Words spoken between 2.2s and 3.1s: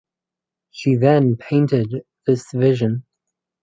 this vision.